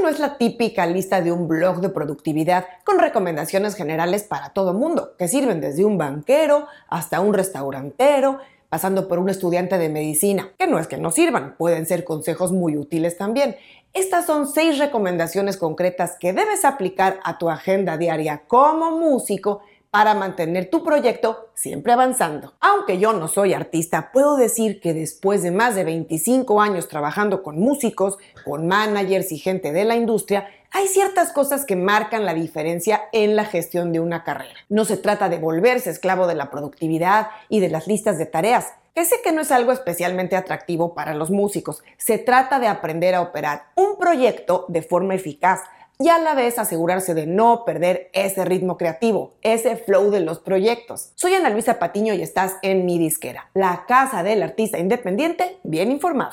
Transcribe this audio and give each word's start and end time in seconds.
no 0.00 0.08
es 0.08 0.18
la 0.18 0.38
típica 0.38 0.86
lista 0.86 1.20
de 1.20 1.32
un 1.32 1.48
blog 1.48 1.80
de 1.80 1.88
productividad 1.88 2.66
con 2.84 2.98
recomendaciones 2.98 3.74
generales 3.74 4.24
para 4.24 4.50
todo 4.50 4.74
mundo, 4.74 5.14
que 5.18 5.28
sirven 5.28 5.60
desde 5.60 5.84
un 5.84 5.98
banquero 5.98 6.66
hasta 6.88 7.20
un 7.20 7.34
restaurantero, 7.34 8.38
pasando 8.68 9.08
por 9.08 9.18
un 9.18 9.28
estudiante 9.28 9.78
de 9.78 9.88
medicina, 9.88 10.50
que 10.58 10.66
no 10.66 10.78
es 10.78 10.86
que 10.86 10.96
no 10.96 11.10
sirvan, 11.10 11.56
pueden 11.56 11.86
ser 11.86 12.04
consejos 12.04 12.52
muy 12.52 12.76
útiles 12.76 13.18
también. 13.18 13.56
Estas 13.92 14.26
son 14.26 14.46
seis 14.46 14.78
recomendaciones 14.78 15.56
concretas 15.56 16.16
que 16.18 16.32
debes 16.32 16.64
aplicar 16.64 17.18
a 17.24 17.38
tu 17.38 17.50
agenda 17.50 17.96
diaria 17.96 18.42
como 18.46 18.92
músico 18.92 19.60
para 19.90 20.14
mantener 20.14 20.70
tu 20.70 20.84
proyecto 20.84 21.50
siempre 21.54 21.92
avanzando. 21.92 22.54
Aunque 22.60 22.98
yo 22.98 23.12
no 23.12 23.28
soy 23.28 23.54
artista, 23.54 24.10
puedo 24.12 24.36
decir 24.36 24.80
que 24.80 24.94
después 24.94 25.42
de 25.42 25.50
más 25.50 25.74
de 25.74 25.84
25 25.84 26.60
años 26.60 26.88
trabajando 26.88 27.42
con 27.42 27.58
músicos, 27.58 28.18
con 28.44 28.66
managers 28.68 29.32
y 29.32 29.38
gente 29.38 29.72
de 29.72 29.84
la 29.84 29.96
industria, 29.96 30.48
hay 30.70 30.86
ciertas 30.86 31.32
cosas 31.32 31.64
que 31.64 31.74
marcan 31.74 32.24
la 32.24 32.34
diferencia 32.34 33.02
en 33.12 33.34
la 33.34 33.44
gestión 33.44 33.92
de 33.92 33.98
una 33.98 34.22
carrera. 34.22 34.54
No 34.68 34.84
se 34.84 34.96
trata 34.96 35.28
de 35.28 35.38
volverse 35.38 35.90
esclavo 35.90 36.28
de 36.28 36.36
la 36.36 36.50
productividad 36.50 37.28
y 37.48 37.58
de 37.58 37.70
las 37.70 37.88
listas 37.88 38.18
de 38.18 38.26
tareas, 38.26 38.74
que 38.94 39.04
sé 39.04 39.16
que 39.22 39.32
no 39.32 39.40
es 39.40 39.50
algo 39.50 39.72
especialmente 39.72 40.36
atractivo 40.36 40.94
para 40.94 41.14
los 41.14 41.30
músicos. 41.30 41.82
Se 41.96 42.18
trata 42.18 42.60
de 42.60 42.68
aprender 42.68 43.16
a 43.16 43.22
operar 43.22 43.64
un 43.74 43.98
proyecto 43.98 44.66
de 44.68 44.82
forma 44.82 45.14
eficaz 45.14 45.62
y 46.00 46.08
a 46.08 46.18
la 46.18 46.34
vez 46.34 46.58
asegurarse 46.58 47.12
de 47.12 47.26
no 47.26 47.66
perder 47.66 48.08
ese 48.14 48.46
ritmo 48.46 48.78
creativo, 48.78 49.34
ese 49.42 49.76
flow 49.76 50.10
de 50.10 50.20
los 50.20 50.38
proyectos. 50.38 51.12
Soy 51.14 51.34
Ana 51.34 51.50
Luisa 51.50 51.78
Patiño 51.78 52.14
y 52.14 52.22
estás 52.22 52.56
en 52.62 52.86
Mi 52.86 52.98
Disquera, 52.98 53.50
la 53.52 53.84
casa 53.86 54.22
del 54.22 54.42
artista 54.42 54.78
independiente 54.78 55.58
bien 55.62 55.90
informado. 55.90 56.32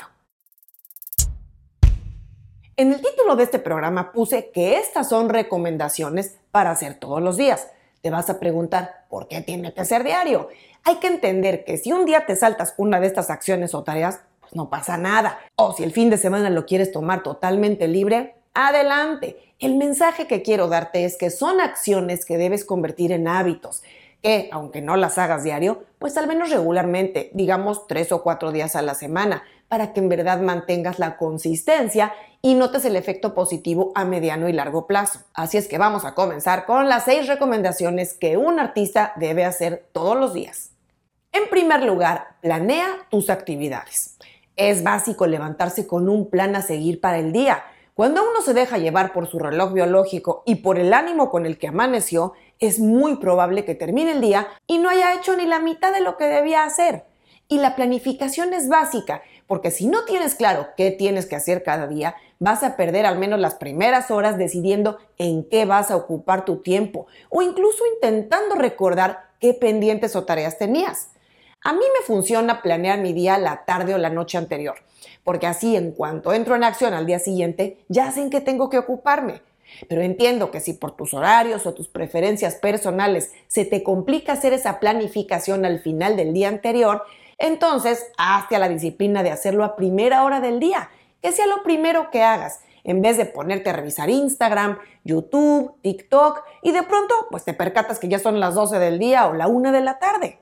En 2.77 2.93
el 2.93 3.02
título 3.02 3.35
de 3.35 3.43
este 3.43 3.59
programa 3.59 4.13
puse 4.13 4.52
que 4.52 4.77
estas 4.77 5.09
son 5.09 5.27
recomendaciones 5.27 6.38
para 6.52 6.71
hacer 6.71 6.93
todos 6.93 7.21
los 7.21 7.35
días. 7.35 7.68
Te 8.01 8.10
vas 8.10 8.29
a 8.29 8.40
preguntar, 8.40 9.05
¿por 9.10 9.27
qué 9.27 9.41
tiene 9.41 9.73
que 9.73 9.84
ser 9.84 10.05
diario? 10.05 10.48
Hay 10.85 10.95
que 10.98 11.07
entender 11.07 11.65
que 11.65 11.77
si 11.77 11.91
un 11.91 12.05
día 12.05 12.26
te 12.26 12.38
saltas 12.38 12.73
una 12.77 13.01
de 13.01 13.07
estas 13.07 13.29
acciones 13.29 13.73
o 13.73 13.84
tareas, 13.84 14.21
pues 14.40 14.55
no 14.55 14.70
pasa 14.70 14.95
nada. 14.95 15.40
O 15.57 15.73
si 15.73 15.84
el 15.84 15.91
fin 15.91 16.10
de 16.10 16.18
semana 16.18 16.49
lo 16.49 16.65
quieres 16.65 16.93
tomar 16.93 17.21
totalmente 17.21 17.90
libre, 17.90 18.37
adelante. 18.58 19.54
El 19.60 19.76
mensaje 19.76 20.26
que 20.26 20.41
quiero 20.41 20.68
darte 20.68 21.05
es 21.05 21.16
que 21.16 21.30
son 21.30 21.62
acciones 21.62 22.26
que 22.26 22.38
debes 22.38 22.66
convertir 22.66 23.12
en 23.12 23.27
hábitos, 23.27 23.84
que 24.24 24.50
aunque 24.52 24.82
no 24.82 24.98
las 24.98 25.20
hagas 25.20 25.44
diario, 25.44 25.84
pues 26.00 26.18
al 26.18 26.27
menos 26.27 26.50
regularmente, 26.50 27.30
digamos 27.34 27.85
tres 27.85 28.12
o 28.12 28.24
cuatro 28.24 28.52
días 28.52 28.76
a 28.76 28.82
la 28.82 28.96
semana, 28.96 29.44
para 29.68 29.94
que 29.94 30.00
en 30.00 30.10
verdad 30.10 30.41
mantengas 30.41 30.98
la 30.98 31.18
consistencia 31.18 32.13
y 32.41 32.55
notes 32.55 32.84
el 32.85 32.96
efecto 32.96 33.35
positivo 33.35 33.91
a 33.94 34.05
mediano 34.05 34.50
y 34.50 34.54
largo 34.54 34.88
plazo. 34.88 35.20
Así 35.35 35.58
es 35.58 35.68
que 35.68 35.78
vamos 35.78 36.04
a 36.04 36.16
comenzar 36.16 36.66
con 36.66 36.90
las 36.90 37.05
seis 37.05 37.28
recomendaciones 37.28 38.16
que 38.16 38.38
un 38.38 38.60
artista 38.60 39.13
debe 39.18 39.46
hacer 39.46 39.88
todos 39.91 40.18
los 40.18 40.34
días. 40.34 40.72
En 41.32 41.48
primer 41.50 41.84
lugar, 41.84 42.38
planea 42.41 42.88
tus 43.12 43.30
actividades. 43.30 44.18
Es 44.55 44.82
básico 44.82 45.28
levantarse 45.28 45.85
con 45.85 46.10
un 46.10 46.32
plan 46.32 46.55
a 46.55 46.63
seguir 46.63 47.00
para 47.00 47.20
el 47.20 47.32
día 47.32 47.63
cuando 47.98 48.21
uno 48.21 48.43
se 48.43 48.53
deja 48.53 48.77
llevar 48.77 49.12
por 49.12 49.26
su 49.26 49.40
reloj 49.40 49.73
biológico 49.73 50.43
y 50.45 50.57
por 50.57 50.77
el 50.77 50.93
ánimo 50.93 51.31
con 51.31 51.48
el 51.48 51.57
que 51.57 51.70
amaneció, 51.70 52.34
es 52.59 52.77
muy 52.77 53.15
probable 53.15 53.65
que 53.65 53.73
termine 53.73 54.12
el 54.12 54.21
día 54.21 54.49
y 54.67 54.77
no 54.77 54.87
haya 54.87 55.15
hecho 55.15 55.35
ni 55.35 55.48
la 55.48 55.57
mitad 55.57 55.91
de 55.91 56.01
lo 56.01 56.15
que 56.15 56.26
debía 56.26 56.63
hacer. 56.63 57.05
Y 57.48 57.57
la 57.57 57.76
planificación 57.76 58.54
es 58.54 58.70
básica, 58.70 59.23
porque 59.48 59.71
si 59.71 59.87
no 59.87 60.05
tienes 60.05 60.35
claro 60.35 60.67
qué 60.77 60.91
tienes 60.91 61.26
que 61.26 61.37
hacer 61.37 61.63
cada 61.63 61.87
día, 61.87 62.13
vas 62.37 62.62
a 62.62 62.77
perder 62.77 63.07
al 63.07 63.17
menos 63.17 63.39
las 63.39 63.55
primeras 63.55 64.11
horas 64.11 64.38
decidiendo 64.38 65.00
en 65.17 65.44
qué 65.50 65.66
vas 65.66 65.89
a 65.89 65.95
ocupar 65.95 66.45
tu 66.45 66.57
tiempo 66.57 67.07
o 67.29 67.41
incluso 67.41 67.84
intentando 67.95 68.53
recordar 68.53 69.31
qué 69.39 69.56
pendientes 69.56 70.16
o 70.16 70.23
tareas 70.23 70.59
tenías. 70.59 71.09
A 71.63 71.73
mí 71.73 71.79
me 71.79 72.05
funciona 72.05 72.61
planear 72.61 72.99
mi 72.99 73.13
día 73.13 73.39
la 73.39 73.66
tarde 73.66 73.95
o 73.95 73.97
la 73.97 74.11
noche 74.11 74.38
anterior 74.38 74.75
porque 75.27 75.45
así 75.45 75.75
en 75.75 75.91
cuanto 75.91 76.31
entro 76.31 76.55
en 76.55 76.63
acción 76.63 76.93
al 76.93 77.05
día 77.05 77.19
siguiente, 77.19 77.83
ya 77.89 78.13
sé 78.13 78.21
en 78.21 78.29
qué 78.29 78.39
tengo 78.39 78.69
que 78.69 78.77
ocuparme. 78.77 79.41
Pero 79.89 80.01
entiendo 80.01 80.51
que 80.51 80.61
si 80.61 80.71
por 80.71 80.95
tus 80.95 81.13
horarios 81.13 81.65
o 81.65 81.73
tus 81.73 81.89
preferencias 81.89 82.55
personales 82.55 83.33
se 83.49 83.66
te 83.66 83.83
complica 83.83 84.31
hacer 84.31 84.53
esa 84.53 84.79
planificación 84.79 85.66
al 85.66 85.79
final 85.79 86.16
del 86.16 86.33
día 86.33 86.47
anterior, 86.47 87.03
entonces 87.37 88.07
hazte 88.17 88.55
a 88.55 88.59
la 88.59 88.69
disciplina 88.69 89.21
de 89.21 89.31
hacerlo 89.31 89.66
a 89.66 89.75
primera 89.75 90.23
hora 90.23 90.39
del 90.39 90.61
día, 90.61 90.91
que 91.21 91.33
sea 91.33 91.45
lo 91.45 91.61
primero 91.61 92.09
que 92.09 92.23
hagas, 92.23 92.61
en 92.85 93.01
vez 93.01 93.17
de 93.17 93.25
ponerte 93.25 93.69
a 93.69 93.73
revisar 93.73 94.09
Instagram, 94.09 94.79
YouTube, 95.03 95.75
TikTok 95.81 96.41
y 96.63 96.71
de 96.71 96.83
pronto 96.83 97.13
pues 97.29 97.43
te 97.43 97.53
percatas 97.53 97.99
que 97.99 98.07
ya 98.07 98.19
son 98.19 98.39
las 98.39 98.55
12 98.55 98.79
del 98.79 98.97
día 98.97 99.27
o 99.27 99.33
la 99.33 99.49
1 99.49 99.73
de 99.73 99.81
la 99.81 99.99
tarde. 99.99 100.39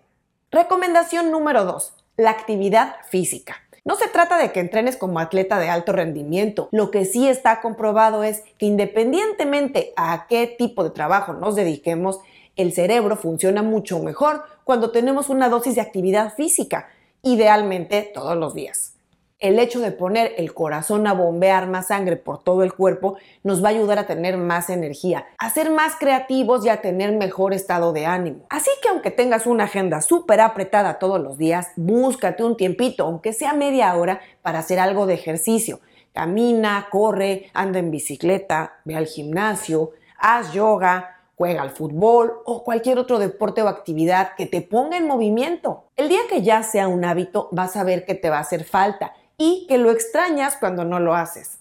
Recomendación 0.52 1.32
número 1.32 1.66
2, 1.66 1.96
la 2.18 2.30
actividad 2.30 2.98
física. 3.10 3.65
No 3.86 3.96
se 3.96 4.08
trata 4.08 4.40
de 4.40 4.52
que 4.52 4.60
entrenes 4.60 4.98
como 4.98 5.20
atleta 5.20 5.60
de 5.60 5.70
alto 5.70 5.92
rendimiento. 5.92 6.70
Lo 6.72 6.90
que 6.90 7.06
sí 7.06 7.28
está 7.28 7.62
comprobado 7.62 8.24
es 8.24 8.42
que 8.58 8.66
independientemente 8.66 9.94
a 9.96 10.26
qué 10.28 10.48
tipo 10.48 10.84
de 10.84 10.90
trabajo 10.90 11.34
nos 11.34 11.56
dediquemos, 11.56 12.20
el 12.56 12.74
cerebro 12.74 13.16
funciona 13.16 13.62
mucho 13.62 14.00
mejor 14.00 14.44
cuando 14.64 14.90
tenemos 14.90 15.30
una 15.30 15.50
dosis 15.50 15.76
de 15.76 15.82
actividad 15.82 16.34
física, 16.34 16.90
idealmente 17.22 18.10
todos 18.12 18.36
los 18.36 18.56
días 18.56 18.95
el 19.40 19.60
hecho 19.60 19.82
de 19.82 19.92
poner 19.92 20.34
el 20.38 20.54
corazón 20.54 21.08
a 21.08 21.14
bombear 21.14 21.68
más 21.68 21.88
sangre 21.88 22.16
por 22.16 22.42
todo 22.42 22.64
el 22.64 22.74
cuerpo 22.74 23.18
nos 23.44 23.64
va 23.64 23.68
a 23.68 23.72
ayudar 23.72 24.00
a 24.00 24.08
tener 24.08 24.38
más 24.38 24.70
energía, 24.70 25.26
a 25.38 25.50
ser 25.50 25.72
más 25.72 25.96
creativos 25.98 26.66
y 26.66 26.70
a 26.70 26.82
tener 26.82 27.12
mejor 27.12 27.54
estado 27.54 27.92
de 27.92 28.06
ánimo. 28.06 28.46
Así 28.50 28.70
que 28.82 28.90
aunque 28.90 29.12
tengas 29.12 29.46
una 29.46 29.66
agenda 29.66 30.02
súper 30.02 30.40
apretada 30.40 31.00
todos 31.00 31.20
los 31.20 31.38
días, 31.38 31.70
búscate 31.76 32.44
un 32.44 32.56
tiempito, 32.56 33.04
aunque 33.04 33.34
sea 33.34 33.54
media 33.54 33.94
hora, 33.96 34.22
para 34.42 34.60
hacer 34.60 34.80
algo 34.80 35.06
de 35.06 35.16
ejercicio. 35.16 35.82
Camina, 36.14 36.88
corre, 36.90 37.50
anda 37.54 37.80
en 37.80 37.92
bicicleta, 37.92 38.76
ve 38.86 38.96
al 38.96 39.06
gimnasio, 39.06 39.92
haz 40.18 40.54
yoga, 40.54 41.20
juega 41.36 41.62
al 41.62 41.72
fútbol 41.72 42.36
o 42.46 42.64
cualquier 42.64 42.98
otro 42.98 43.20
deporte 43.20 43.62
o 43.62 43.68
actividad 43.68 44.32
que 44.38 44.46
te 44.46 44.62
ponga 44.62 44.96
en 44.96 45.08
movimiento. 45.08 45.84
El 45.98 46.08
día 46.08 46.22
que 46.30 46.42
ya 46.42 46.64
sea 46.64 46.88
un 46.88 47.04
hábito, 47.04 47.50
vas 47.52 47.76
a 47.76 47.84
ver 47.84 48.06
que 48.06 48.16
te 48.16 48.30
va 48.30 48.38
a 48.38 48.42
hacer 48.42 48.64
falta 48.64 49.12
y 49.38 49.66
que 49.68 49.78
lo 49.78 49.92
extrañas 49.92 50.58
cuando 50.58 50.86
no 50.86 51.00
lo 51.00 51.16
haces. 51.16 51.60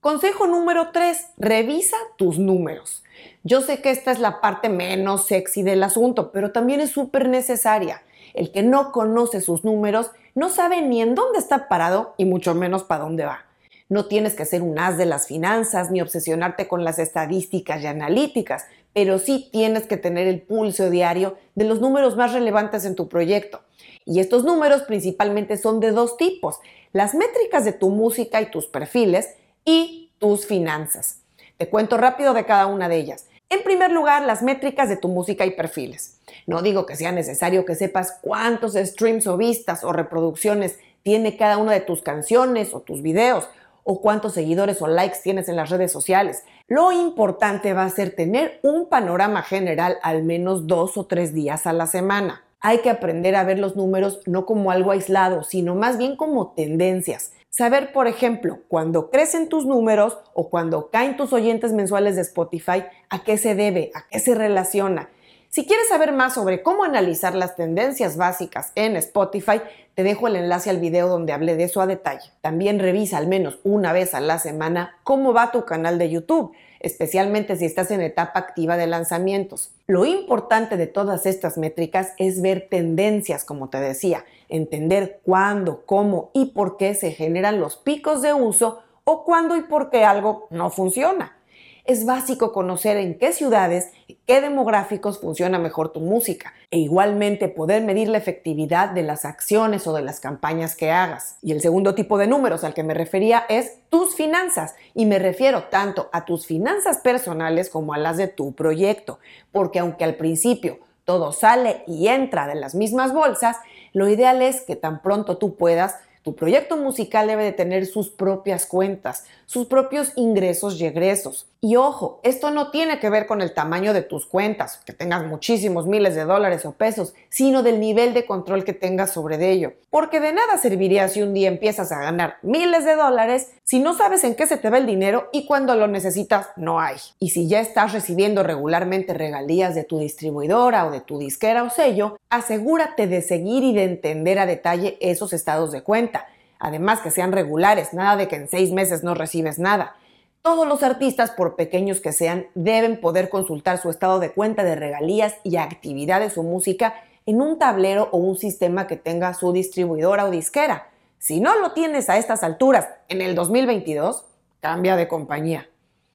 Consejo 0.00 0.46
número 0.46 0.90
3, 0.92 1.28
revisa 1.38 1.96
tus 2.18 2.38
números. 2.38 3.02
Yo 3.42 3.62
sé 3.62 3.80
que 3.80 3.90
esta 3.90 4.10
es 4.12 4.18
la 4.18 4.40
parte 4.40 4.68
menos 4.68 5.26
sexy 5.26 5.62
del 5.62 5.82
asunto, 5.82 6.30
pero 6.30 6.52
también 6.52 6.80
es 6.80 6.90
súper 6.90 7.28
necesaria. 7.28 8.02
El 8.34 8.52
que 8.52 8.62
no 8.62 8.92
conoce 8.92 9.40
sus 9.40 9.64
números 9.64 10.10
no 10.34 10.50
sabe 10.50 10.82
ni 10.82 11.00
en 11.00 11.14
dónde 11.14 11.38
está 11.38 11.68
parado 11.68 12.14
y 12.18 12.26
mucho 12.26 12.54
menos 12.54 12.84
para 12.84 13.04
dónde 13.04 13.24
va. 13.24 13.46
No 13.88 14.06
tienes 14.06 14.34
que 14.34 14.44
ser 14.44 14.62
un 14.62 14.78
as 14.78 14.98
de 14.98 15.06
las 15.06 15.26
finanzas 15.26 15.90
ni 15.90 16.00
obsesionarte 16.00 16.68
con 16.68 16.84
las 16.84 16.98
estadísticas 16.98 17.82
y 17.82 17.86
analíticas, 17.86 18.66
pero 18.92 19.18
sí 19.18 19.48
tienes 19.52 19.86
que 19.86 19.96
tener 19.96 20.26
el 20.26 20.42
pulso 20.42 20.90
diario 20.90 21.36
de 21.54 21.64
los 21.64 21.80
números 21.80 22.16
más 22.16 22.32
relevantes 22.32 22.84
en 22.84 22.94
tu 22.94 23.08
proyecto. 23.08 23.60
Y 24.04 24.20
estos 24.20 24.44
números 24.44 24.82
principalmente 24.82 25.56
son 25.56 25.80
de 25.80 25.92
dos 25.92 26.16
tipos, 26.16 26.60
las 26.92 27.14
métricas 27.14 27.64
de 27.64 27.72
tu 27.72 27.90
música 27.90 28.40
y 28.40 28.50
tus 28.50 28.66
perfiles 28.66 29.34
y 29.64 30.10
tus 30.18 30.46
finanzas. 30.46 31.20
Te 31.56 31.68
cuento 31.68 31.96
rápido 31.96 32.34
de 32.34 32.44
cada 32.44 32.66
una 32.66 32.88
de 32.88 32.96
ellas. 32.96 33.26
En 33.48 33.62
primer 33.62 33.92
lugar, 33.92 34.22
las 34.22 34.42
métricas 34.42 34.88
de 34.88 34.96
tu 34.96 35.08
música 35.08 35.46
y 35.46 35.52
perfiles. 35.52 36.18
No 36.46 36.62
digo 36.62 36.86
que 36.86 36.96
sea 36.96 37.12
necesario 37.12 37.64
que 37.64 37.74
sepas 37.74 38.18
cuántos 38.20 38.74
streams 38.74 39.26
o 39.26 39.36
vistas 39.36 39.84
o 39.84 39.92
reproducciones 39.92 40.78
tiene 41.02 41.36
cada 41.36 41.58
una 41.58 41.72
de 41.72 41.80
tus 41.80 42.02
canciones 42.02 42.74
o 42.74 42.80
tus 42.80 43.02
videos 43.02 43.48
o 43.84 44.00
cuántos 44.00 44.32
seguidores 44.32 44.80
o 44.80 44.86
likes 44.88 45.18
tienes 45.22 45.48
en 45.48 45.56
las 45.56 45.70
redes 45.70 45.92
sociales. 45.92 46.42
Lo 46.68 46.90
importante 46.90 47.74
va 47.74 47.84
a 47.84 47.90
ser 47.90 48.16
tener 48.16 48.58
un 48.62 48.88
panorama 48.88 49.42
general 49.42 49.98
al 50.02 50.22
menos 50.22 50.66
dos 50.66 50.96
o 50.96 51.06
tres 51.06 51.34
días 51.34 51.66
a 51.66 51.72
la 51.72 51.86
semana 51.86 52.43
hay 52.64 52.78
que 52.78 52.88
aprender 52.88 53.36
a 53.36 53.44
ver 53.44 53.58
los 53.58 53.76
números 53.76 54.22
no 54.24 54.46
como 54.46 54.70
algo 54.70 54.90
aislado, 54.90 55.42
sino 55.42 55.74
más 55.74 55.98
bien 55.98 56.16
como 56.16 56.54
tendencias. 56.54 57.32
Saber, 57.50 57.92
por 57.92 58.06
ejemplo, 58.06 58.60
cuando 58.68 59.10
crecen 59.10 59.50
tus 59.50 59.66
números 59.66 60.16
o 60.32 60.48
cuando 60.48 60.88
caen 60.88 61.18
tus 61.18 61.34
oyentes 61.34 61.74
mensuales 61.74 62.16
de 62.16 62.22
Spotify, 62.22 62.84
a 63.10 63.22
qué 63.22 63.36
se 63.36 63.54
debe, 63.54 63.90
a 63.94 64.08
qué 64.08 64.18
se 64.18 64.34
relaciona. 64.34 65.10
Si 65.54 65.66
quieres 65.66 65.86
saber 65.86 66.10
más 66.10 66.34
sobre 66.34 66.64
cómo 66.64 66.82
analizar 66.82 67.36
las 67.36 67.54
tendencias 67.54 68.16
básicas 68.16 68.72
en 68.74 68.96
Spotify, 68.96 69.60
te 69.94 70.02
dejo 70.02 70.26
el 70.26 70.34
enlace 70.34 70.68
al 70.68 70.80
video 70.80 71.06
donde 71.06 71.32
hablé 71.32 71.54
de 71.54 71.62
eso 71.62 71.80
a 71.80 71.86
detalle. 71.86 72.28
También 72.40 72.80
revisa 72.80 73.18
al 73.18 73.28
menos 73.28 73.60
una 73.62 73.92
vez 73.92 74.14
a 74.14 74.20
la 74.20 74.40
semana 74.40 74.96
cómo 75.04 75.32
va 75.32 75.52
tu 75.52 75.64
canal 75.64 75.96
de 75.96 76.10
YouTube 76.10 76.52
especialmente 76.80 77.56
si 77.56 77.66
estás 77.66 77.92
en 77.92 78.00
etapa 78.00 78.40
activa 78.40 78.76
de 78.76 78.88
lanzamientos. 78.88 79.70
Lo 79.86 80.04
importante 80.04 80.76
de 80.76 80.88
todas 80.88 81.24
estas 81.24 81.56
métricas 81.56 82.14
es 82.18 82.42
ver 82.42 82.66
tendencias, 82.68 83.44
como 83.44 83.70
te 83.70 83.78
decía, 83.78 84.24
entender 84.48 85.20
cuándo, 85.24 85.84
cómo 85.86 86.30
y 86.34 86.46
por 86.46 86.76
qué 86.76 86.96
se 86.96 87.12
generan 87.12 87.60
los 87.60 87.76
picos 87.76 88.22
de 88.22 88.34
uso 88.34 88.82
o 89.04 89.22
cuándo 89.24 89.56
y 89.56 89.62
por 89.62 89.88
qué 89.88 90.04
algo 90.04 90.48
no 90.50 90.68
funciona 90.70 91.36
es 91.84 92.06
básico 92.06 92.52
conocer 92.52 92.96
en 92.96 93.18
qué 93.18 93.32
ciudades 93.32 93.90
y 94.06 94.18
qué 94.26 94.40
demográficos 94.40 95.20
funciona 95.20 95.58
mejor 95.58 95.92
tu 95.92 96.00
música 96.00 96.54
e 96.70 96.78
igualmente 96.78 97.48
poder 97.48 97.82
medir 97.82 98.08
la 98.08 98.18
efectividad 98.18 98.90
de 98.90 99.02
las 99.02 99.24
acciones 99.24 99.86
o 99.86 99.92
de 99.92 100.02
las 100.02 100.18
campañas 100.18 100.76
que 100.76 100.90
hagas. 100.90 101.36
Y 101.42 101.52
el 101.52 101.60
segundo 101.60 101.94
tipo 101.94 102.16
de 102.16 102.26
números 102.26 102.64
al 102.64 102.72
que 102.72 102.82
me 102.82 102.94
refería 102.94 103.44
es 103.48 103.78
tus 103.90 104.14
finanzas 104.14 104.74
y 104.94 105.04
me 105.04 105.18
refiero 105.18 105.64
tanto 105.64 106.08
a 106.12 106.24
tus 106.24 106.46
finanzas 106.46 106.98
personales 106.98 107.68
como 107.68 107.92
a 107.92 107.98
las 107.98 108.16
de 108.16 108.28
tu 108.28 108.54
proyecto, 108.54 109.18
porque 109.52 109.78
aunque 109.78 110.04
al 110.04 110.16
principio 110.16 110.78
todo 111.04 111.32
sale 111.32 111.84
y 111.86 112.08
entra 112.08 112.46
de 112.46 112.54
las 112.54 112.74
mismas 112.74 113.12
bolsas, 113.12 113.58
lo 113.92 114.08
ideal 114.08 114.40
es 114.40 114.62
que 114.62 114.74
tan 114.74 115.02
pronto 115.02 115.36
tú 115.36 115.54
puedas 115.54 115.96
tu 116.24 116.34
proyecto 116.34 116.78
musical 116.78 117.26
debe 117.26 117.44
de 117.44 117.52
tener 117.52 117.84
sus 117.84 118.08
propias 118.08 118.64
cuentas, 118.64 119.26
sus 119.44 119.66
propios 119.66 120.12
ingresos 120.16 120.80
y 120.80 120.86
egresos. 120.86 121.46
Y 121.60 121.76
ojo, 121.76 122.20
esto 122.22 122.50
no 122.50 122.70
tiene 122.70 122.98
que 122.98 123.10
ver 123.10 123.26
con 123.26 123.42
el 123.42 123.52
tamaño 123.52 123.92
de 123.92 124.00
tus 124.00 124.24
cuentas, 124.24 124.80
que 124.86 124.94
tengas 124.94 125.26
muchísimos 125.26 125.86
miles 125.86 126.14
de 126.14 126.24
dólares 126.24 126.64
o 126.64 126.72
pesos, 126.72 127.14
sino 127.28 127.62
del 127.62 127.78
nivel 127.78 128.14
de 128.14 128.24
control 128.24 128.64
que 128.64 128.72
tengas 128.72 129.12
sobre 129.12 129.50
ello. 129.50 129.74
Porque 129.90 130.20
de 130.20 130.32
nada 130.32 130.56
serviría 130.56 131.08
si 131.08 131.20
un 131.20 131.34
día 131.34 131.48
empiezas 131.48 131.92
a 131.92 132.00
ganar 132.00 132.36
miles 132.42 132.86
de 132.86 132.96
dólares 132.96 133.52
si 133.62 133.80
no 133.80 133.94
sabes 133.94 134.24
en 134.24 134.34
qué 134.34 134.46
se 134.46 134.58
te 134.58 134.68
va 134.68 134.78
el 134.78 134.86
dinero 134.86 135.28
y 135.32 135.46
cuando 135.46 135.74
lo 135.74 135.86
necesitas 135.86 136.48
no 136.56 136.80
hay. 136.80 136.96
Y 137.18 137.30
si 137.30 137.48
ya 137.48 137.60
estás 137.60 137.92
recibiendo 137.92 138.42
regularmente 138.42 139.14
regalías 139.14 139.74
de 139.74 139.84
tu 139.84 139.98
distribuidora 139.98 140.86
o 140.86 140.90
de 140.90 141.00
tu 141.00 141.18
disquera 141.18 141.62
o 141.62 141.70
sello, 141.70 142.18
asegúrate 142.34 143.06
de 143.06 143.22
seguir 143.22 143.62
y 143.62 143.74
de 143.74 143.84
entender 143.84 144.38
a 144.38 144.46
detalle 144.46 144.98
esos 145.00 145.32
estados 145.32 145.72
de 145.72 145.82
cuenta. 145.82 146.26
Además 146.58 147.00
que 147.00 147.10
sean 147.10 147.32
regulares, 147.32 147.92
nada 147.92 148.16
de 148.16 148.28
que 148.28 148.36
en 148.36 148.48
seis 148.48 148.72
meses 148.72 149.02
no 149.02 149.14
recibes 149.14 149.58
nada. 149.58 149.96
Todos 150.42 150.66
los 150.66 150.82
artistas, 150.82 151.30
por 151.30 151.56
pequeños 151.56 152.00
que 152.00 152.12
sean, 152.12 152.46
deben 152.54 153.00
poder 153.00 153.28
consultar 153.28 153.78
su 153.78 153.88
estado 153.88 154.20
de 154.20 154.30
cuenta 154.32 154.62
de 154.62 154.74
regalías 154.74 155.36
y 155.42 155.56
actividad 155.56 156.20
de 156.20 156.30
su 156.30 156.42
música 156.42 156.94
en 157.26 157.40
un 157.40 157.58
tablero 157.58 158.08
o 158.12 158.18
un 158.18 158.36
sistema 158.36 158.86
que 158.86 158.96
tenga 158.96 159.32
su 159.34 159.52
distribuidora 159.52 160.26
o 160.26 160.30
disquera. 160.30 160.88
Si 161.18 161.40
no 161.40 161.58
lo 161.58 161.72
tienes 161.72 162.10
a 162.10 162.18
estas 162.18 162.42
alturas 162.42 162.88
en 163.08 163.22
el 163.22 163.34
2022, 163.34 164.24
cambia 164.60 164.96
de 164.96 165.08
compañía. 165.08 165.68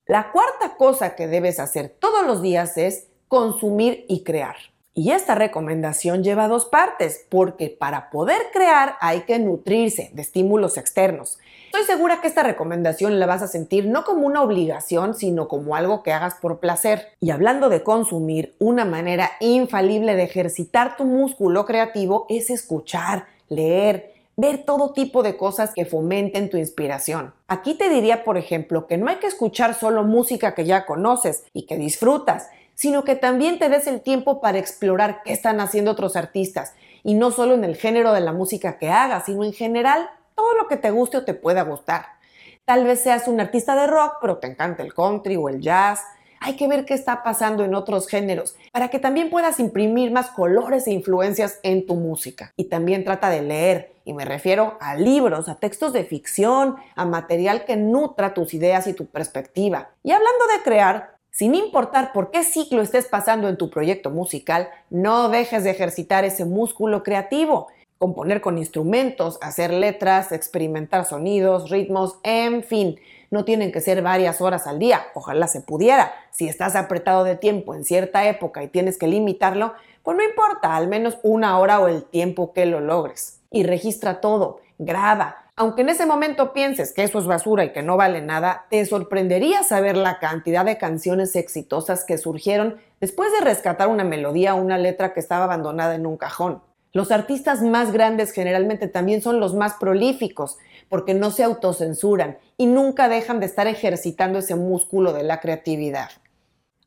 La 0.06 0.32
cuarta 0.32 0.76
cosa 0.78 1.16
que 1.16 1.28
debes 1.28 1.60
hacer 1.60 1.90
todos 1.90 2.26
los 2.26 2.42
días 2.42 2.78
es 2.78 3.08
consumir 3.28 4.06
y 4.08 4.24
crear. 4.24 4.56
Y 4.94 5.12
esta 5.12 5.36
recomendación 5.36 6.24
lleva 6.24 6.48
dos 6.48 6.66
partes, 6.66 7.26
porque 7.30 7.70
para 7.70 8.10
poder 8.10 8.42
crear 8.52 8.96
hay 9.00 9.22
que 9.22 9.40
nutrirse 9.40 10.10
de 10.14 10.22
estímulos 10.22 10.78
externos. 10.78 11.38
Estoy 11.66 11.84
segura 11.84 12.20
que 12.20 12.28
esta 12.28 12.42
recomendación 12.42 13.20
la 13.20 13.28
vas 13.28 13.44
a 13.44 13.48
sentir 13.48 13.86
no 13.86 14.04
como 14.04 14.26
una 14.26 14.42
obligación, 14.42 15.14
sino 15.14 15.48
como 15.48 15.76
algo 15.76 16.02
que 16.02 16.12
hagas 16.12 16.36
por 16.36 16.60
placer. 16.60 17.10
Y 17.20 17.30
hablando 17.30 17.70
de 17.70 17.84
consumir, 17.84 18.56
una 18.58 18.86
manera 18.86 19.32
infalible 19.40 20.16
de 20.16 20.24
ejercitar 20.24 20.98
tu 20.98 21.06
músculo 21.06 21.66
creativo 21.66 22.26
es 22.28 22.50
escuchar, 22.50 23.28
leer, 23.50 24.14
ver 24.36 24.64
todo 24.66 24.94
tipo 24.94 25.22
de 25.22 25.38
cosas 25.38 25.74
que 25.76 25.86
fomenten 25.86 26.50
tu 26.50 26.58
inspiración. 26.58 27.34
Aquí 27.48 27.76
te 27.76 27.90
diría, 27.90 28.24
por 28.24 28.38
ejemplo, 28.38 28.88
que 28.88 28.98
no 28.98 29.10
hay 29.10 29.18
que 29.18 29.28
escuchar 29.28 29.76
solo 29.76 30.04
música 30.04 30.56
que 30.56 30.66
ya 30.66 30.86
conoces 30.86 31.44
y 31.54 31.68
que 31.68 31.78
disfrutas, 31.78 32.50
sino 32.80 33.04
que 33.04 33.18
también 33.18 33.60
te 33.60 33.68
des 33.68 33.88
el 33.88 34.00
tiempo 34.00 34.40
para 34.40 34.58
explorar 34.58 35.22
qué 35.26 35.34
están 35.34 35.60
haciendo 35.60 35.92
otros 35.92 36.16
artistas, 36.16 36.76
y 37.04 37.14
no 37.14 37.30
solo 37.30 37.54
en 37.56 37.66
el 37.66 37.76
género 37.76 38.14
de 38.14 38.22
la 38.22 38.32
música 38.32 38.78
que 38.78 38.88
hagas, 38.88 39.26
sino 39.26 39.44
en 39.44 39.52
general 39.52 40.10
todo 40.34 40.56
lo 40.56 40.70
que 40.70 40.78
te 40.78 40.90
guste 40.90 41.18
o 41.18 41.26
te 41.26 41.34
pueda 41.34 41.64
gustar. 41.64 42.06
Tal 42.64 42.86
vez 42.86 43.02
seas 43.02 43.28
un 43.28 43.42
artista 43.42 43.76
de 43.76 43.86
rock, 43.86 44.20
pero 44.22 44.38
te 44.38 44.48
encanta 44.48 44.82
el 44.82 44.94
country 44.94 45.36
o 45.36 45.50
el 45.50 45.60
jazz. 45.60 46.06
Hay 46.40 46.56
que 46.56 46.70
ver 46.70 46.86
qué 46.86 46.94
está 46.94 47.22
pasando 47.22 47.66
en 47.66 47.76
otros 47.76 48.08
géneros 48.08 48.56
para 48.72 48.88
que 48.88 49.00
también 49.00 49.30
puedas 49.30 49.60
imprimir 49.60 50.12
más 50.14 50.30
colores 50.30 50.88
e 50.88 50.92
influencias 50.92 51.60
en 51.64 51.86
tu 51.86 51.96
música. 51.96 52.54
Y 52.56 52.70
también 52.70 53.04
trata 53.04 53.30
de 53.30 53.42
leer, 53.42 53.92
y 54.06 54.14
me 54.14 54.24
refiero 54.24 54.78
a 54.80 54.96
libros, 54.96 55.50
a 55.50 55.56
textos 55.56 55.92
de 55.92 56.06
ficción, 56.06 56.78
a 56.96 57.04
material 57.04 57.66
que 57.66 57.76
nutra 57.76 58.34
tus 58.34 58.54
ideas 58.54 58.88
y 58.88 58.94
tu 58.94 59.08
perspectiva. 59.08 59.90
Y 60.02 60.12
hablando 60.12 60.48
de 60.56 60.64
crear, 60.64 61.19
sin 61.32 61.56
importar 61.56 62.12
por 62.12 62.32
qué 62.32 62.44
ciclo 62.44 62.82
estés 62.82 63.08
pasando 63.08 63.48
en 63.48 63.58
tu 63.58 63.70
proyecto 63.70 64.10
musical, 64.10 64.70
no 64.90 65.30
dejes 65.30 65.64
de 65.64 65.72
ejercitar 65.72 66.26
ese 66.26 66.46
músculo 66.46 67.04
creativo. 67.04 67.68
Componer 67.98 68.42
con 68.42 68.58
instrumentos, 68.58 69.38
hacer 69.42 69.74
letras, 69.74 70.32
experimentar 70.32 71.06
sonidos, 71.06 71.70
ritmos, 71.70 72.18
en 72.24 72.64
fin, 72.64 73.00
no 73.30 73.46
tienen 73.46 73.72
que 73.72 73.82
ser 73.82 74.02
varias 74.02 74.42
horas 74.42 74.68
al 74.68 74.80
día, 74.80 75.02
ojalá 75.14 75.48
se 75.48 75.62
pudiera. 75.62 76.14
Si 76.32 76.48
estás 76.48 76.76
apretado 76.76 77.24
de 77.24 77.36
tiempo 77.36 77.76
en 77.76 77.86
cierta 77.86 78.28
época 78.28 78.64
y 78.64 78.68
tienes 78.68 78.98
que 78.98 79.08
limitarlo, 79.08 79.74
pues 80.04 80.18
no 80.18 80.24
importa, 80.24 80.76
al 80.76 80.88
menos 80.88 81.18
una 81.24 81.60
hora 81.60 81.80
o 81.80 81.88
el 81.88 82.04
tiempo 82.04 82.54
que 82.54 82.66
lo 82.66 82.80
logres. 82.80 83.40
Y 83.52 83.64
registra 83.64 84.22
todo, 84.22 84.62
graba, 84.78 85.49
aunque 85.60 85.82
en 85.82 85.90
ese 85.90 86.06
momento 86.06 86.54
pienses 86.54 86.94
que 86.94 87.04
eso 87.04 87.20
es 87.20 87.26
basura 87.26 87.66
y 87.66 87.74
que 87.74 87.84
no 87.84 87.98
vale 87.98 88.22
nada, 88.22 88.66
te 88.70 88.86
sorprendería 88.86 89.62
saber 89.64 89.98
la 89.98 90.18
cantidad 90.18 90.64
de 90.64 90.78
canciones 90.78 91.36
exitosas 91.36 92.06
que 92.06 92.18
surgieron 92.18 92.78
después 93.02 93.30
de 93.34 93.42
rescatar 93.44 93.90
una 93.90 94.06
melodía 94.06 94.56
o 94.56 94.62
una 94.62 94.78
letra 94.78 95.14
que 95.14 95.20
estaba 95.20 95.44
abandonada 95.44 95.96
en 95.96 96.06
un 96.06 96.16
cajón. 96.16 96.62
Los 96.94 97.12
artistas 97.12 97.62
más 97.62 97.92
grandes 97.92 98.32
generalmente 98.32 98.88
también 98.88 99.22
son 99.22 99.42
los 99.42 99.54
más 99.54 99.74
prolíficos, 99.74 100.58
porque 100.88 101.14
no 101.14 101.30
se 101.30 101.44
autocensuran 101.44 102.38
y 102.56 102.66
nunca 102.66 103.10
dejan 103.10 103.42
de 103.42 103.48
estar 103.48 103.68
ejercitando 103.68 104.40
ese 104.40 104.56
músculo 104.56 105.12
de 105.12 105.24
la 105.24 105.42
creatividad. 105.42 106.10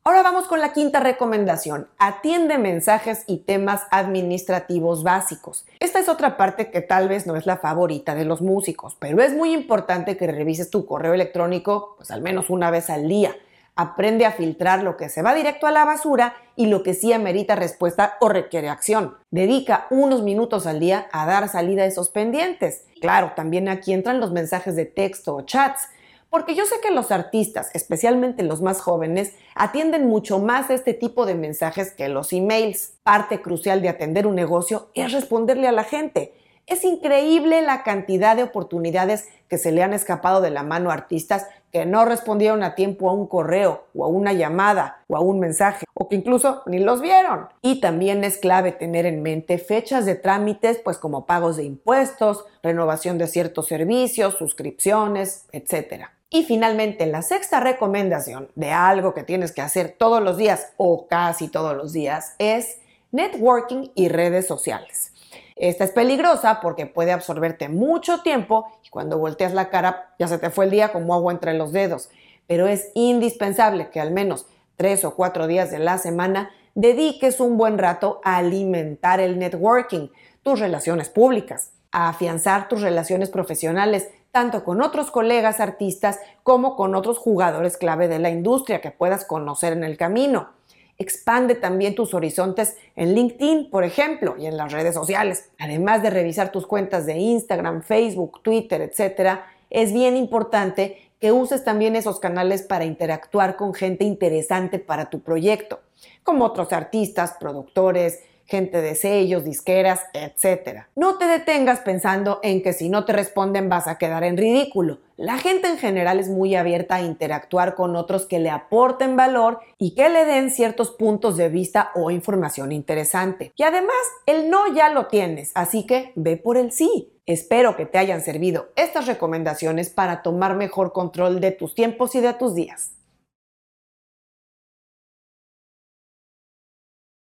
Ahora 0.05 0.21
vamos 0.21 0.47
con 0.47 0.59
la 0.59 0.73
quinta 0.73 0.99
recomendación. 0.99 1.87
Atiende 1.97 2.57
mensajes 2.57 3.23
y 3.25 3.37
temas 3.37 3.83
administrativos 3.89 5.01
básicos. 5.01 5.65
Esta 5.79 5.99
es 5.99 6.09
otra 6.09 6.35
parte 6.35 6.71
que 6.71 6.81
tal 6.81 7.07
vez 7.07 7.25
no 7.25 7.37
es 7.37 7.45
la 7.45 7.55
favorita 7.55 8.13
de 8.13 8.25
los 8.25 8.41
músicos, 8.41 8.97
pero 8.99 9.23
es 9.23 9.33
muy 9.33 9.53
importante 9.53 10.17
que 10.17 10.27
revises 10.27 10.69
tu 10.69 10.85
correo 10.85 11.13
electrónico 11.13 11.93
pues 11.95 12.11
al 12.11 12.21
menos 12.21 12.49
una 12.49 12.69
vez 12.69 12.89
al 12.89 13.07
día. 13.07 13.33
Aprende 13.77 14.25
a 14.25 14.33
filtrar 14.33 14.83
lo 14.83 14.97
que 14.97 15.07
se 15.07 15.21
va 15.21 15.33
directo 15.33 15.67
a 15.67 15.71
la 15.71 15.85
basura 15.85 16.35
y 16.57 16.65
lo 16.65 16.83
que 16.83 16.95
sí 16.95 17.13
amerita 17.13 17.55
respuesta 17.55 18.17
o 18.19 18.27
requiere 18.27 18.67
acción. 18.67 19.15
Dedica 19.31 19.87
unos 19.89 20.21
minutos 20.21 20.67
al 20.67 20.81
día 20.81 21.07
a 21.13 21.25
dar 21.25 21.47
salida 21.47 21.83
a 21.83 21.87
esos 21.87 22.09
pendientes. 22.09 22.83
Claro, 22.99 23.31
también 23.37 23.69
aquí 23.69 23.93
entran 23.93 24.19
los 24.19 24.33
mensajes 24.33 24.75
de 24.75 24.83
texto 24.83 25.33
o 25.33 25.43
chats 25.43 25.87
porque 26.33 26.55
yo 26.55 26.65
sé 26.65 26.77
que 26.81 26.89
los 26.89 27.11
artistas, 27.11 27.69
especialmente 27.75 28.41
los 28.41 28.59
más 28.59 28.81
jóvenes, 28.81 29.35
atienden 29.53 30.07
mucho 30.07 30.39
más 30.39 30.71
este 30.71 30.95
tipo 30.95 31.27
de 31.27 31.35
mensajes 31.35 31.91
que 31.91 32.09
los 32.09 32.33
emails. 32.33 32.93
Parte 33.03 33.39
crucial 33.39 33.83
de 33.83 33.89
atender 33.89 34.25
un 34.25 34.33
negocio 34.33 34.89
es 34.95 35.11
responderle 35.11 35.67
a 35.67 35.71
la 35.71 35.83
gente. 35.83 36.33
Es 36.65 36.85
increíble 36.85 37.61
la 37.61 37.83
cantidad 37.83 38.35
de 38.35 38.41
oportunidades 38.41 39.29
que 39.47 39.59
se 39.59 39.71
le 39.71 39.83
han 39.83 39.93
escapado 39.93 40.41
de 40.41 40.49
la 40.49 40.63
mano 40.63 40.89
a 40.89 40.95
artistas 40.95 41.45
que 41.71 41.85
no 41.85 42.03
respondieron 42.03 42.63
a 42.63 42.73
tiempo 42.73 43.11
a 43.11 43.13
un 43.13 43.27
correo 43.27 43.83
o 43.93 44.03
a 44.03 44.07
una 44.07 44.33
llamada 44.33 45.03
o 45.07 45.15
a 45.15 45.19
un 45.19 45.39
mensaje 45.39 45.85
o 45.93 46.09
que 46.09 46.15
incluso 46.15 46.63
ni 46.65 46.79
los 46.79 46.99
vieron. 46.99 47.47
Y 47.61 47.79
también 47.79 48.23
es 48.23 48.39
clave 48.39 48.71
tener 48.71 49.05
en 49.05 49.21
mente 49.21 49.59
fechas 49.59 50.07
de 50.07 50.15
trámites 50.15 50.79
pues 50.83 50.97
como 50.97 51.27
pagos 51.27 51.57
de 51.57 51.63
impuestos, 51.63 52.45
renovación 52.63 53.19
de 53.19 53.27
ciertos 53.27 53.67
servicios, 53.67 54.33
suscripciones, 54.35 55.45
etc. 55.51 56.05
Y 56.35 56.45
finalmente, 56.45 57.05
la 57.05 57.21
sexta 57.21 57.59
recomendación 57.59 58.49
de 58.55 58.71
algo 58.71 59.13
que 59.13 59.21
tienes 59.21 59.51
que 59.51 59.61
hacer 59.61 59.95
todos 59.95 60.19
los 60.19 60.35
días 60.35 60.73
o 60.77 61.05
casi 61.05 61.47
todos 61.47 61.77
los 61.77 61.93
días 61.93 62.33
es 62.39 62.79
networking 63.11 63.89
y 63.93 64.09
redes 64.09 64.47
sociales. 64.47 65.13
Esta 65.55 65.83
es 65.83 65.91
peligrosa 65.91 66.59
porque 66.59 66.87
puede 66.87 67.11
absorberte 67.11 67.69
mucho 67.69 68.23
tiempo 68.23 68.65
y 68.83 68.89
cuando 68.89 69.19
volteas 69.19 69.53
la 69.53 69.69
cara 69.69 70.15
ya 70.17 70.27
se 70.27 70.39
te 70.39 70.49
fue 70.49 70.65
el 70.65 70.71
día 70.71 70.91
como 70.91 71.13
agua 71.13 71.31
entre 71.31 71.53
los 71.53 71.71
dedos. 71.71 72.09
Pero 72.47 72.67
es 72.67 72.89
indispensable 72.95 73.91
que 73.91 74.01
al 74.01 74.09
menos 74.09 74.47
tres 74.75 75.05
o 75.05 75.13
cuatro 75.13 75.45
días 75.45 75.69
de 75.69 75.77
la 75.77 75.99
semana 75.99 76.49
dediques 76.73 77.39
un 77.41 77.57
buen 77.59 77.77
rato 77.77 78.21
a 78.23 78.37
alimentar 78.37 79.19
el 79.19 79.37
networking, 79.37 80.07
tus 80.41 80.59
relaciones 80.59 81.09
públicas, 81.09 81.73
a 81.91 82.09
afianzar 82.09 82.69
tus 82.69 82.81
relaciones 82.81 83.29
profesionales, 83.29 84.09
tanto 84.33 84.63
con 84.63 84.81
otros 84.81 85.11
colegas 85.11 85.59
artistas 85.59 86.19
como 86.41 86.75
con 86.75 86.95
otros 86.95 87.19
jugadores 87.19 87.77
clave 87.77 88.07
de 88.07 88.17
la 88.17 88.31
industria 88.31 88.81
que 88.81 88.89
puedas 88.89 89.25
conocer 89.25 89.73
en 89.73 89.83
el 89.83 89.95
camino. 89.95 90.49
Expande 90.97 91.53
también 91.53 91.93
tus 91.93 92.15
horizontes 92.15 92.75
en 92.95 93.13
LinkedIn, 93.13 93.69
por 93.69 93.83
ejemplo, 93.83 94.35
y 94.39 94.47
en 94.47 94.57
las 94.57 94.71
redes 94.71 94.95
sociales. 94.95 95.51
Además 95.59 96.01
de 96.01 96.09
revisar 96.09 96.51
tus 96.51 96.65
cuentas 96.65 97.05
de 97.05 97.15
Instagram, 97.15 97.83
Facebook, 97.83 98.41
Twitter, 98.41 98.81
etc., 98.81 99.41
es 99.69 99.93
bien 99.93 100.17
importante 100.17 101.11
que 101.19 101.31
uses 101.31 101.63
también 101.63 101.95
esos 101.95 102.19
canales 102.19 102.63
para 102.63 102.85
interactuar 102.85 103.55
con 103.55 103.75
gente 103.75 104.03
interesante 104.03 104.79
para 104.79 105.11
tu 105.11 105.19
proyecto, 105.19 105.79
como 106.23 106.45
otros 106.45 106.73
artistas, 106.73 107.35
productores, 107.39 108.23
gente 108.45 108.81
de 108.81 108.95
sellos, 108.95 109.45
disqueras, 109.45 110.01
etc. 110.13 110.85
No 110.95 111.17
te 111.17 111.25
detengas 111.25 111.79
pensando 111.79 112.39
en 112.43 112.61
que 112.61 112.73
si 112.73 112.89
no 112.89 113.05
te 113.05 113.13
responden 113.13 113.69
vas 113.69 113.87
a 113.87 113.97
quedar 113.97 114.23
en 114.23 114.37
ridículo. 114.37 114.99
La 115.15 115.37
gente 115.37 115.67
en 115.67 115.77
general 115.77 116.19
es 116.19 116.27
muy 116.27 116.55
abierta 116.55 116.95
a 116.95 117.01
interactuar 117.01 117.75
con 117.75 117.95
otros 117.95 118.25
que 118.25 118.39
le 118.39 118.49
aporten 118.49 119.15
valor 119.15 119.59
y 119.77 119.95
que 119.95 120.09
le 120.09 120.25
den 120.25 120.49
ciertos 120.49 120.91
puntos 120.91 121.37
de 121.37 121.49
vista 121.49 121.91
o 121.95 122.11
información 122.11 122.71
interesante. 122.71 123.53
Y 123.55 123.63
además, 123.63 123.95
el 124.25 124.49
no 124.49 124.73
ya 124.73 124.89
lo 124.89 125.07
tienes, 125.07 125.51
así 125.55 125.85
que 125.85 126.11
ve 126.15 126.37
por 126.37 126.57
el 126.57 126.71
sí. 126.71 127.11
Espero 127.25 127.77
que 127.77 127.85
te 127.85 127.99
hayan 127.99 128.21
servido 128.21 128.69
estas 128.75 129.07
recomendaciones 129.07 129.89
para 129.89 130.23
tomar 130.23 130.55
mejor 130.55 130.91
control 130.91 131.39
de 131.39 131.51
tus 131.51 131.73
tiempos 131.73 132.15
y 132.15 132.19
de 132.19 132.33
tus 132.33 132.53
días. 132.53 132.91